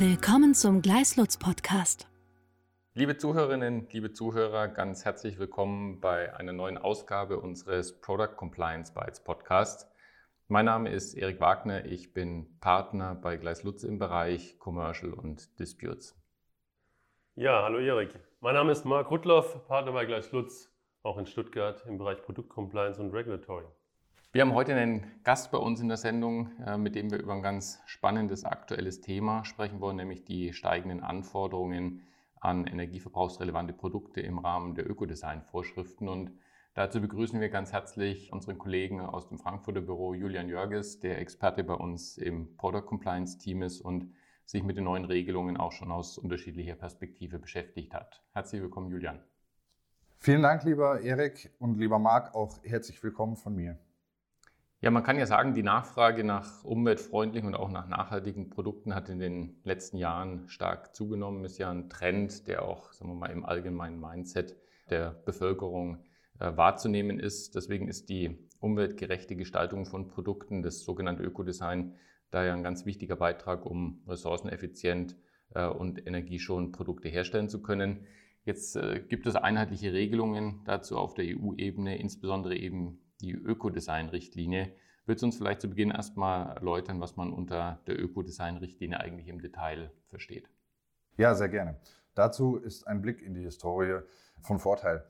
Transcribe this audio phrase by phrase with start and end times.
[0.00, 2.06] Willkommen zum Gleislutz Podcast.
[2.94, 9.24] Liebe Zuhörerinnen, liebe Zuhörer, ganz herzlich willkommen bei einer neuen Ausgabe unseres Product Compliance Bytes
[9.24, 9.90] Podcast.
[10.46, 16.16] Mein Name ist Erik Wagner, ich bin Partner bei Gleislutz im Bereich Commercial und Disputes.
[17.34, 18.20] Ja, hallo Erik.
[18.38, 20.72] Mein Name ist Marc Rudloff, Partner bei Gleislutz,
[21.02, 23.66] auch in Stuttgart im Bereich Produktcompliance und Regulatory.
[24.30, 27.32] Wir haben heute einen Gast bei uns in der Sendung, äh, mit dem wir über
[27.32, 32.02] ein ganz spannendes aktuelles Thema sprechen wollen, nämlich die steigenden Anforderungen
[32.38, 36.10] an energieverbrauchsrelevante Produkte im Rahmen der Ökodesign-Vorschriften.
[36.10, 36.32] Und
[36.74, 41.64] dazu begrüßen wir ganz herzlich unseren Kollegen aus dem Frankfurter Büro, Julian Jörges, der Experte
[41.64, 44.12] bei uns im Product Compliance Team ist und
[44.44, 48.22] sich mit den neuen Regelungen auch schon aus unterschiedlicher Perspektive beschäftigt hat.
[48.34, 49.24] Herzlich willkommen, Julian.
[50.18, 53.78] Vielen Dank, lieber Erik und lieber Marc, auch herzlich willkommen von mir.
[54.80, 59.08] Ja, man kann ja sagen, die Nachfrage nach umweltfreundlichen und auch nach nachhaltigen Produkten hat
[59.08, 61.44] in den letzten Jahren stark zugenommen.
[61.44, 64.56] Ist ja ein Trend, der auch, sagen wir mal, im allgemeinen Mindset
[64.88, 66.04] der Bevölkerung
[66.38, 67.56] äh, wahrzunehmen ist.
[67.56, 71.96] Deswegen ist die umweltgerechte Gestaltung von Produkten, das sogenannte Ökodesign,
[72.30, 75.16] daher ein ganz wichtiger Beitrag, um ressourceneffizient
[75.54, 78.06] äh, und energieschonend Produkte herstellen zu können.
[78.44, 84.72] Jetzt äh, gibt es einheitliche Regelungen dazu auf der EU-Ebene, insbesondere eben die Ökodesign-Richtlinie.
[85.06, 89.40] Willst du uns vielleicht zu Beginn erstmal erläutern, was man unter der Ökodesign-Richtlinie eigentlich im
[89.40, 90.50] Detail versteht?
[91.16, 91.80] Ja, sehr gerne.
[92.14, 94.00] Dazu ist ein Blick in die Historie
[94.40, 95.04] von Vorteil.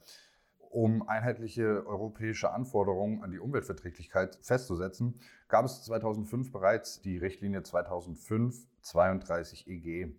[0.58, 9.66] Um einheitliche europäische Anforderungen an die Umweltverträglichkeit festzusetzen, gab es 2005 bereits die Richtlinie 2005-32
[9.66, 10.12] EG.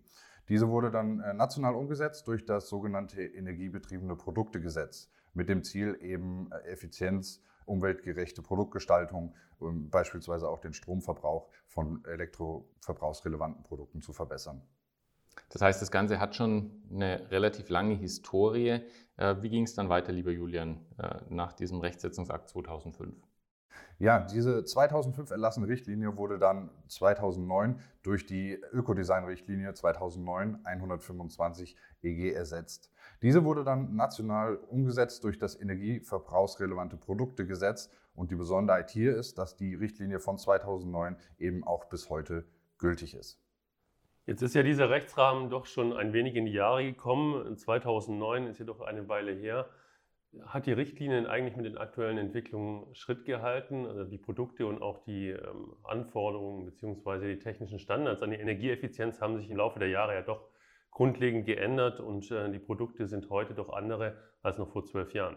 [0.48, 6.50] Diese wurde dann äh, national umgesetzt durch das sogenannte Energiebetriebene Produktegesetz mit dem Ziel, eben
[6.50, 14.62] äh, Effizienz umweltgerechte Produktgestaltung, ähm, beispielsweise auch den Stromverbrauch von elektroverbrauchsrelevanten Produkten zu verbessern.
[15.50, 18.82] Das heißt, das Ganze hat schon eine relativ lange Historie.
[19.16, 23.14] Äh, wie ging es dann weiter, lieber Julian, äh, nach diesem Rechtsetzungsakt 2005?
[23.98, 32.90] Ja, diese 2005 erlassene Richtlinie wurde dann 2009 durch die Ökodesign-Richtlinie 2009-125 EG ersetzt.
[33.22, 39.56] Diese wurde dann national umgesetzt durch das Energieverbrauchsrelevante Produktegesetz und die Besonderheit hier ist, dass
[39.56, 42.46] die Richtlinie von 2009 eben auch bis heute
[42.78, 43.38] gültig ist.
[44.26, 47.56] Jetzt ist ja dieser Rechtsrahmen doch schon ein wenig in die Jahre gekommen.
[47.56, 49.68] 2009 ist jedoch eine Weile her.
[50.46, 53.86] Hat die Richtlinie eigentlich mit den aktuellen Entwicklungen Schritt gehalten?
[53.86, 57.34] Also die Produkte und auch die ähm, Anforderungen bzw.
[57.34, 60.49] die technischen Standards an die Energieeffizienz haben sich im Laufe der Jahre ja doch
[60.90, 65.36] grundlegend geändert und äh, die Produkte sind heute doch andere als noch vor zwölf Jahren.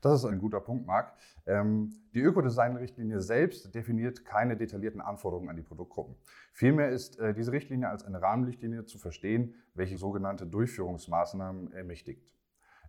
[0.00, 1.14] Das ist ein guter Punkt, Marc.
[1.46, 6.16] Ähm, die Ökodesign-Richtlinie selbst definiert keine detaillierten Anforderungen an die Produktgruppen.
[6.52, 12.22] Vielmehr ist äh, diese Richtlinie als eine Rahmenrichtlinie zu verstehen, welche sogenannte Durchführungsmaßnahmen ermächtigt.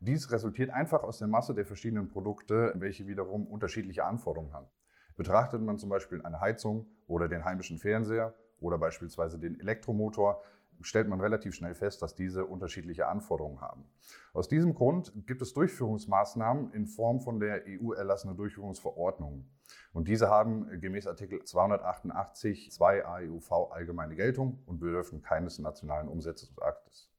[0.02, 4.68] Dies resultiert einfach aus der Masse der verschiedenen Produkte, welche wiederum unterschiedliche Anforderungen haben.
[5.16, 10.44] Betrachtet man zum Beispiel eine Heizung oder den heimischen Fernseher oder beispielsweise den Elektromotor,
[10.82, 13.86] stellt man relativ schnell fest, dass diese unterschiedliche Anforderungen haben.
[14.34, 19.50] Aus diesem Grund gibt es Durchführungsmaßnahmen in Form von der EU erlassene Durchführungsverordnungen.
[19.94, 27.10] Und diese haben gemäß Artikel 288 2 AEUV allgemeine Geltung und bedürfen keines nationalen Umsetzungsaktes.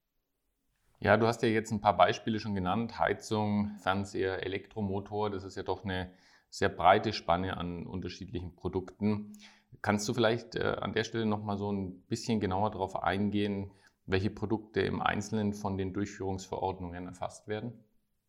[0.99, 2.99] Ja, du hast ja jetzt ein paar Beispiele schon genannt.
[2.99, 5.31] Heizung, Fernseher, Elektromotor.
[5.31, 6.11] Das ist ja doch eine
[6.49, 9.33] sehr breite Spanne an unterschiedlichen Produkten.
[9.83, 13.71] Kannst du vielleicht äh, an der Stelle nochmal so ein bisschen genauer darauf eingehen,
[14.07, 17.73] welche Produkte im Einzelnen von den Durchführungsverordnungen erfasst werden?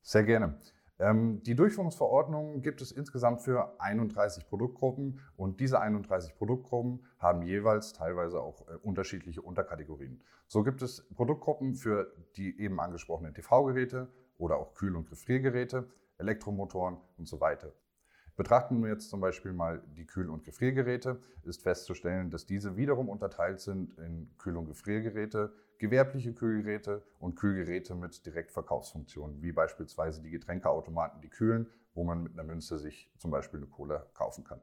[0.01, 0.59] Sehr gerne.
[0.99, 7.93] Ähm, die Durchführungsverordnungen gibt es insgesamt für 31 Produktgruppen und diese 31 Produktgruppen haben jeweils
[7.93, 10.23] teilweise auch äh, unterschiedliche Unterkategorien.
[10.47, 14.07] So gibt es Produktgruppen für die eben angesprochenen TV-Geräte
[14.39, 15.87] oder auch Kühl- und Gefriergeräte,
[16.17, 17.73] Elektromotoren und so weiter.
[18.37, 23.09] Betrachten wir jetzt zum Beispiel mal die Kühl- und Gefriergeräte, ist festzustellen, dass diese wiederum
[23.09, 30.29] unterteilt sind in Kühl- und Gefriergeräte, gewerbliche Kühlgeräte und Kühlgeräte mit Direktverkaufsfunktionen, wie beispielsweise die
[30.29, 34.61] Getränkeautomaten, die kühlen, wo man mit einer Münze sich zum Beispiel eine Cola kaufen kann.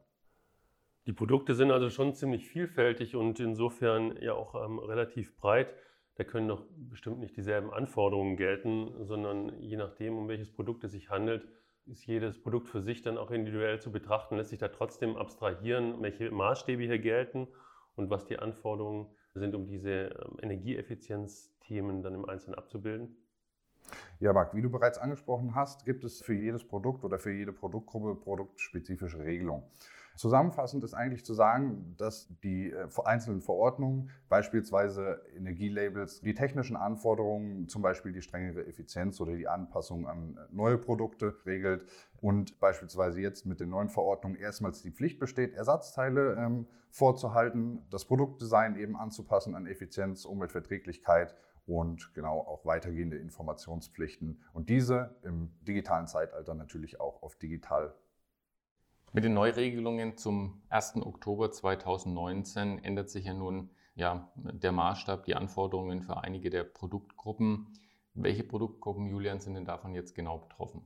[1.07, 5.75] Die Produkte sind also schon ziemlich vielfältig und insofern ja auch ähm, relativ breit.
[6.15, 10.93] Da können doch bestimmt nicht dieselben Anforderungen gelten, sondern je nachdem, um welches Produkt es
[10.93, 11.45] sich handelt,
[11.87, 16.01] ist jedes Produkt für sich dann auch individuell zu betrachten, lässt sich da trotzdem abstrahieren,
[16.01, 17.49] welche Maßstäbe hier gelten
[17.97, 23.17] und was die Anforderungen sind, um diese ähm, Energieeffizienzthemen dann im Einzelnen abzubilden?
[24.21, 27.53] Ja, Marc, wie du bereits angesprochen hast, gibt es für jedes Produkt oder für jede
[27.53, 29.65] Produktgruppe produktspezifische Regelungen.
[30.17, 37.69] Zusammenfassend ist eigentlich zu sagen, dass die äh, einzelnen Verordnungen, beispielsweise Energielabels, die technischen Anforderungen,
[37.69, 41.85] zum Beispiel die strengere Effizienz oder die Anpassung an neue Produkte regelt
[42.21, 48.05] und beispielsweise jetzt mit den neuen Verordnungen erstmals die Pflicht besteht, Ersatzteile ähm, vorzuhalten, das
[48.05, 51.35] Produktdesign eben anzupassen an Effizienz, Umweltverträglichkeit
[51.67, 57.95] und genau auch weitergehende Informationspflichten und diese im digitalen Zeitalter natürlich auch auf digital.
[59.17, 60.97] Mit den Neuregelungen zum 1.
[60.97, 67.69] Oktober 2019 ändert sich ja nun ja, der Maßstab, die Anforderungen für einige der Produktgruppen.
[68.15, 70.83] Welche Produktgruppen, Julian, sind denn davon jetzt genau betroffen?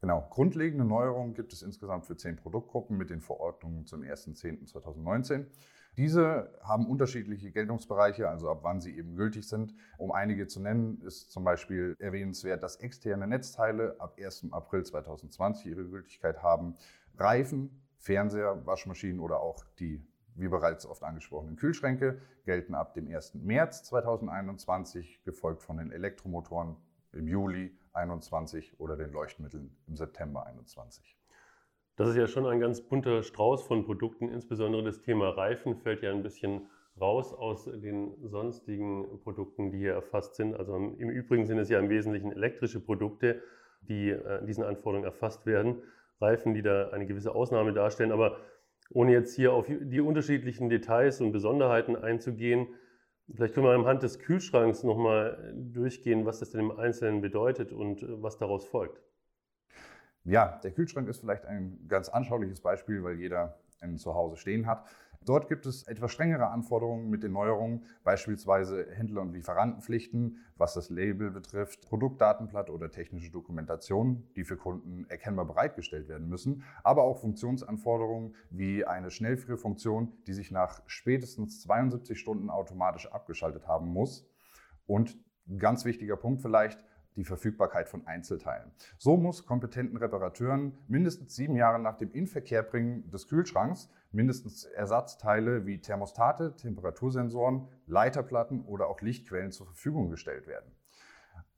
[0.00, 5.46] Genau, grundlegende Neuerungen gibt es insgesamt für zehn Produktgruppen mit den Verordnungen zum 1.10.2019.
[5.96, 9.74] Diese haben unterschiedliche Geltungsbereiche, also ab wann sie eben gültig sind.
[9.96, 14.48] Um einige zu nennen, ist zum Beispiel erwähnenswert, dass externe Netzteile ab 1.
[14.50, 16.76] April 2020 ihre Gültigkeit haben.
[17.18, 23.34] Reifen, Fernseher, Waschmaschinen oder auch die, wie bereits oft angesprochenen Kühlschränke gelten ab dem 1.
[23.34, 26.76] März 2021, gefolgt von den Elektromotoren
[27.12, 31.16] im Juli 2021 oder den Leuchtmitteln im September 2021.
[31.96, 34.28] Das ist ja schon ein ganz bunter Strauß von Produkten.
[34.28, 36.66] Insbesondere das Thema Reifen fällt ja ein bisschen
[37.00, 40.56] raus aus den sonstigen Produkten, die hier erfasst sind.
[40.56, 43.42] Also im Übrigen sind es ja im Wesentlichen elektrische Produkte,
[43.82, 45.82] die äh, diesen Anforderungen erfasst werden.
[46.20, 48.12] Reifen, die da eine gewisse Ausnahme darstellen.
[48.12, 48.38] Aber
[48.90, 52.68] ohne jetzt hier auf die unterschiedlichen Details und Besonderheiten einzugehen,
[53.34, 58.02] vielleicht können wir anhand des Kühlschranks nochmal durchgehen, was das denn im Einzelnen bedeutet und
[58.02, 59.00] äh, was daraus folgt.
[60.24, 64.66] Ja, der Kühlschrank ist vielleicht ein ganz anschauliches Beispiel, weil jeder einen zu Hause stehen
[64.66, 64.86] hat.
[65.24, 70.90] Dort gibt es etwas strengere Anforderungen mit den Neuerungen, beispielsweise Händler- und Lieferantenpflichten, was das
[70.90, 77.20] Label betrifft, Produktdatenblatt oder technische Dokumentation, die für Kunden erkennbar bereitgestellt werden müssen, aber auch
[77.20, 84.28] Funktionsanforderungen wie eine Schnellfrierfunktion, die sich nach spätestens 72 Stunden automatisch abgeschaltet haben muss.
[84.86, 85.16] Und
[85.58, 86.84] ganz wichtiger Punkt vielleicht,
[87.16, 88.72] die Verfügbarkeit von Einzelteilen.
[88.98, 95.80] So muss kompetenten Reparateuren mindestens sieben Jahre nach dem Inverkehrbringen des Kühlschranks mindestens Ersatzteile wie
[95.80, 100.70] Thermostate, Temperatursensoren, Leiterplatten oder auch Lichtquellen zur Verfügung gestellt werden.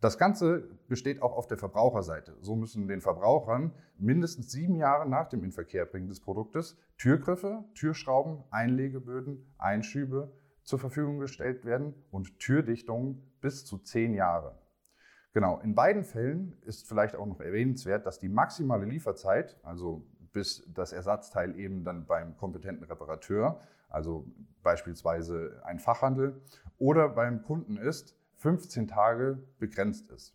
[0.00, 2.37] Das Ganze besteht auch auf der Verbraucherseite.
[2.41, 9.55] So müssen den Verbrauchern mindestens sieben Jahre nach dem Inverkehrbringen des Produktes Türgriffe, Türschrauben, Einlegeböden,
[9.56, 10.32] Einschübe
[10.64, 14.59] zur Verfügung gestellt werden und Türdichtungen bis zu zehn Jahre.
[15.37, 20.03] Genau, in beiden Fällen ist vielleicht auch noch erwähnenswert, dass die maximale Lieferzeit, also
[20.33, 23.61] bis das Ersatzteil eben dann beim kompetenten Reparateur,
[23.91, 24.25] also
[24.62, 26.41] beispielsweise ein Fachhandel
[26.79, 30.35] oder beim Kunden ist, 15 Tage begrenzt ist.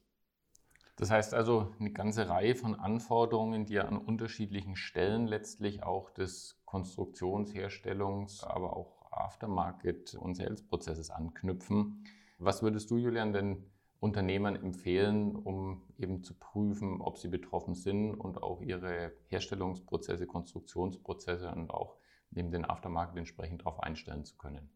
[0.98, 6.62] Das heißt also eine ganze Reihe von Anforderungen, die an unterschiedlichen Stellen letztlich auch des
[6.66, 12.06] Konstruktions-, Herstellungs-, aber auch Aftermarket- und Sales-Prozesses anknüpfen.
[12.38, 13.66] Was würdest du, Julian, denn
[14.02, 21.50] Unternehmern empfehlen, um eben zu prüfen, ob sie betroffen sind und auch ihre Herstellungsprozesse, Konstruktionsprozesse
[21.52, 21.98] und auch
[22.32, 24.72] neben den Aftermarket entsprechend darauf einstellen zu können?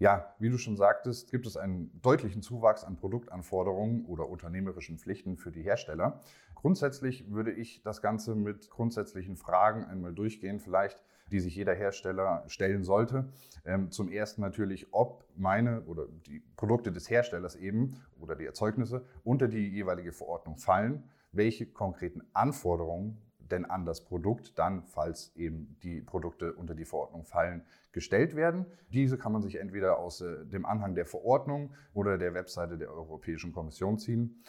[0.00, 5.36] Ja, wie du schon sagtest, gibt es einen deutlichen Zuwachs an Produktanforderungen oder unternehmerischen Pflichten
[5.36, 6.20] für die Hersteller.
[6.56, 12.44] Grundsätzlich würde ich das Ganze mit grundsätzlichen Fragen einmal durchgehen, vielleicht die sich jeder Hersteller
[12.46, 13.28] stellen sollte.
[13.64, 19.04] Ähm, zum ersten natürlich, ob meine oder die Produkte des Herstellers eben oder die Erzeugnisse
[19.24, 23.18] unter die jeweilige Verordnung fallen, welche konkreten Anforderungen
[23.50, 27.62] denn an das Produkt dann, falls eben die Produkte unter die Verordnung fallen,
[27.92, 28.66] gestellt werden.
[28.92, 32.90] Diese kann man sich entweder aus äh, dem Anhang der Verordnung oder der Webseite der
[32.90, 34.42] Europäischen Kommission ziehen.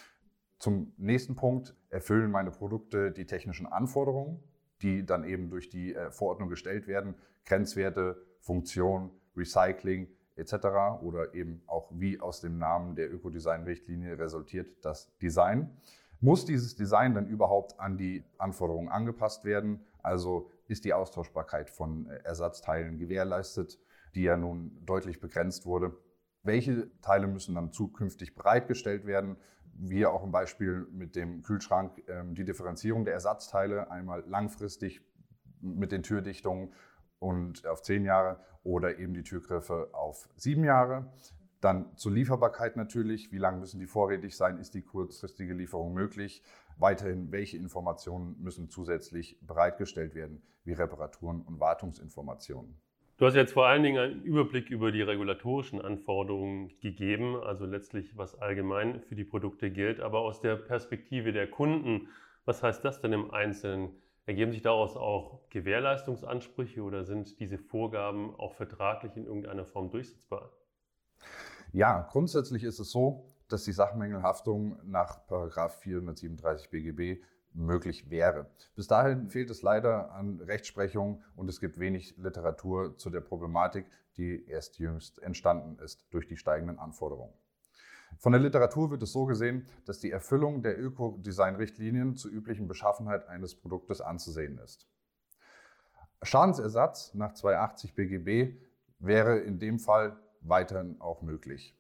[0.58, 4.39] Zum nächsten Punkt, erfüllen meine Produkte die technischen Anforderungen?
[4.82, 7.15] Die dann eben durch die äh, Verordnung gestellt werden,
[7.46, 10.53] Grenzwerte, Funktion, Recycling etc.
[11.01, 15.70] oder eben auch wie aus dem Namen der Ökodesign-Richtlinie resultiert das Design.
[16.20, 19.86] Muss dieses Design dann überhaupt an die Anforderungen angepasst werden?
[20.01, 23.79] Also ist die Austauschbarkeit von äh, Ersatzteilen gewährleistet,
[24.15, 25.96] die ja nun deutlich begrenzt wurde?
[26.44, 29.38] Welche Teile müssen dann zukünftig bereitgestellt werden?
[29.77, 35.01] Wie auch im Beispiel mit dem Kühlschrank, ähm, die Differenzierung der Ersatzteile, einmal langfristig
[35.62, 36.74] mit den Türdichtungen
[37.20, 41.12] und auf zehn Jahre oder eben die Türgriffe auf sieben Jahre.
[41.62, 46.44] Dann zur Lieferbarkeit natürlich, wie lange müssen die vorrätig sein, ist die kurzfristige Lieferung möglich.
[46.77, 52.79] Weiterhin, welche Informationen müssen zusätzlich bereitgestellt werden, wie Reparaturen und Wartungsinformationen.
[53.17, 58.17] Du hast jetzt vor allen Dingen einen Überblick über die regulatorischen Anforderungen gegeben, also letztlich
[58.17, 62.10] was allgemein für die Produkte gilt, aber aus der Perspektive der Kunden,
[62.43, 63.95] was heißt das denn im Einzelnen?
[64.25, 70.51] Ergeben sich daraus auch Gewährleistungsansprüche oder sind diese Vorgaben auch vertraglich in irgendeiner Form durchsetzbar?
[71.72, 77.22] Ja, grundsätzlich ist es so, dass die Sachmängelhaftung nach 437 BGB
[77.56, 78.50] möglich wäre.
[78.76, 83.86] Bis dahin fehlt es leider an Rechtsprechung und es gibt wenig Literatur zu der Problematik,
[84.18, 87.34] die erst jüngst entstanden ist durch die steigenden Anforderungen.
[88.18, 93.28] Von der Literatur wird es so gesehen, dass die Erfüllung der Ökodesign-Richtlinien zur üblichen Beschaffenheit
[93.28, 94.88] eines Produktes anzusehen ist.
[96.22, 98.58] Schadensersatz nach 280 BGB
[99.00, 101.78] wäre in dem Fall weiterhin auch möglich.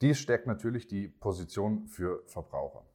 [0.00, 2.89] Dies stärkt natürlich die Position für Verbraucher.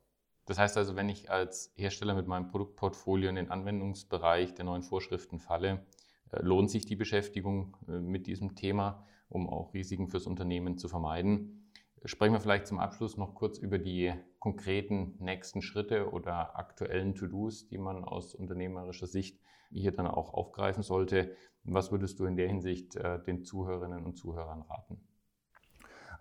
[0.46, 4.84] Das heißt also, wenn ich als Hersteller mit meinem Produktportfolio in den Anwendungsbereich der neuen
[4.84, 5.86] Vorschriften falle,
[6.32, 10.88] äh, lohnt sich die Beschäftigung äh, mit diesem Thema, um auch Risiken fürs Unternehmen zu
[10.88, 11.72] vermeiden.
[12.04, 17.68] Sprechen wir vielleicht zum Abschluss noch kurz über die konkreten nächsten Schritte oder aktuellen To-Dos,
[17.68, 19.40] die man aus unternehmerischer Sicht
[19.72, 21.36] hier dann auch aufgreifen sollte.
[21.64, 25.02] Was würdest du in der Hinsicht äh, den Zuhörerinnen und Zuhörern raten?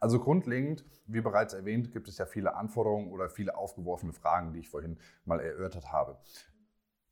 [0.04, 4.58] Also grundlegend, wie bereits erwähnt, gibt es ja viele Anforderungen oder viele aufgeworfene Fragen, die
[4.58, 6.18] ich vorhin mal erörtert habe.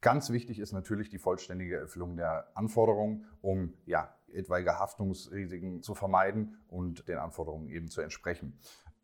[0.02, 6.58] Ganz wichtig ist natürlich die vollständige Erfüllung der Anforderungen, um ja, etwaige Haftungsrisiken zu vermeiden
[6.68, 8.58] und den Anforderungen eben zu entsprechen.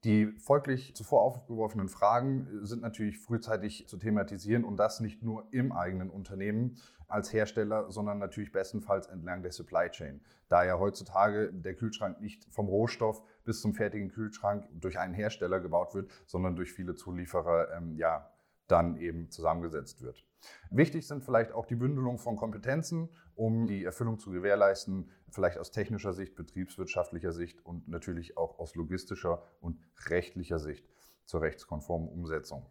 [0.09, 5.71] Die folglich zuvor aufgeworfenen Fragen sind natürlich frühzeitig zu thematisieren und das nicht nur im
[5.71, 10.23] eigenen Unternehmen als Hersteller, sondern natürlich bestenfalls entlang der Supply Chain.
[10.49, 15.61] Da ja heutzutage der Kühlschrank nicht vom Rohstoff bis zum fertigen Kühlschrank durch einen Hersteller
[15.61, 18.33] gebaut wird, sondern durch viele Zulieferer ähm, ja,
[18.67, 20.25] dann eben zusammengesetzt wird.
[20.71, 25.71] Wichtig sind vielleicht auch die Bündelung von Kompetenzen, um die Erfüllung zu gewährleisten, vielleicht aus
[25.71, 30.87] technischer Sicht, betriebswirtschaftlicher Sicht und natürlich auch aus logistischer und rechtlicher Sicht
[31.25, 32.66] zur rechtskonformen Umsetzung.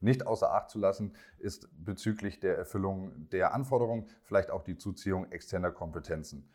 [0.00, 5.30] Nicht außer Acht zu lassen ist bezüglich der Erfüllung der Anforderungen vielleicht auch die Zuziehung
[5.32, 6.48] externer Kompetenzen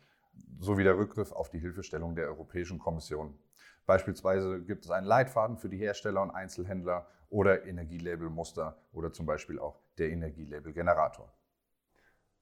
[0.58, 3.38] sowie der Rückgriff auf die Hilfestellung der Europäischen Kommission.
[3.86, 9.58] Beispielsweise gibt es einen Leitfaden für die Hersteller und Einzelhändler oder Energielabelmuster oder zum Beispiel
[9.58, 11.32] auch der Energielabelgenerator.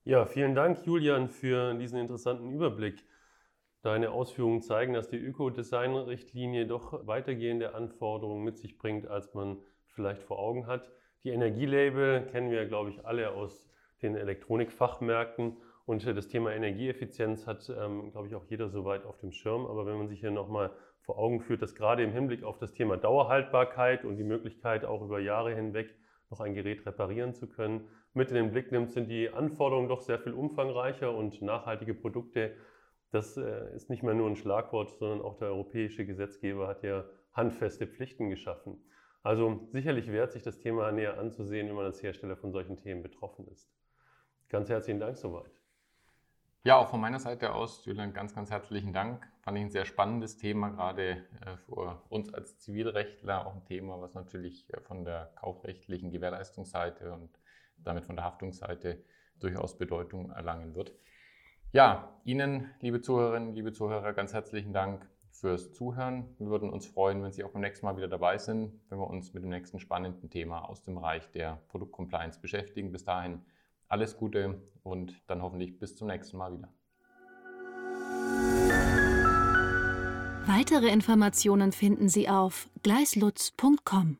[0.05, 3.05] Ja, vielen Dank, Julian, für diesen interessanten Überblick.
[3.83, 10.23] Deine Ausführungen zeigen, dass die Ökodesign-Richtlinie doch weitergehende Anforderungen mit sich bringt, als man vielleicht
[10.23, 10.89] vor Augen hat.
[11.23, 13.69] Die Energielabel kennen wir, glaube ich, alle aus
[14.01, 15.57] den Elektronikfachmärkten.
[15.85, 19.65] Und das Thema Energieeffizienz hat, ähm, glaube ich, auch jeder soweit auf dem Schirm.
[19.65, 22.73] Aber wenn man sich hier nochmal vor Augen führt, dass gerade im Hinblick auf das
[22.73, 25.93] Thema Dauerhaltbarkeit und die Möglichkeit, auch über Jahre hinweg
[26.33, 30.01] noch ein Gerät reparieren zu können, mit in den Blick nimmt, sind die Anforderungen doch
[30.01, 32.55] sehr viel umfangreicher und nachhaltige Produkte.
[33.11, 37.05] Das äh, ist nicht mehr nur ein Schlagwort, sondern auch der europäische Gesetzgeber hat ja
[37.33, 38.83] handfeste Pflichten geschaffen.
[39.21, 43.03] Also sicherlich wert sich das Thema näher anzusehen, wenn man als Hersteller von solchen Themen
[43.03, 43.71] betroffen ist.
[44.49, 45.51] Ganz herzlichen Dank soweit.
[46.63, 49.27] Ja, auch von meiner Seite aus, Julian, ganz, ganz herzlichen Dank.
[49.43, 53.99] Fand ich ein sehr spannendes Thema, gerade äh, für uns als Zivilrechtler, auch ein Thema,
[53.99, 57.29] was natürlich äh, von der kaufrechtlichen Gewährleistungsseite und
[57.75, 59.03] damit von der Haftungsseite
[59.41, 60.93] durchaus Bedeutung erlangen wird.
[61.73, 66.33] Ja, Ihnen, liebe Zuhörerinnen, liebe Zuhörer, ganz herzlichen Dank fürs Zuhören.
[66.37, 69.09] Wir würden uns freuen, wenn Sie auch beim nächsten Mal wieder dabei sind, wenn wir
[69.09, 72.93] uns mit dem nächsten spannenden Thema aus dem Bereich der Produktcompliance beschäftigen.
[72.93, 73.41] Bis dahin
[73.89, 76.73] alles Gute und dann hoffentlich bis zum nächsten Mal wieder.
[80.45, 84.17] Weitere Informationen finden Sie auf gleislutz.com.